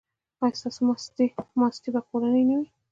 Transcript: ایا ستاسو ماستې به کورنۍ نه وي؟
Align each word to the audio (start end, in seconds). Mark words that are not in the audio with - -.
ایا 0.43 0.57
ستاسو 0.59 0.81
ماستې 1.61 1.89
به 1.93 2.01
کورنۍ 2.09 2.43
نه 2.49 2.55
وي؟ 2.59 2.67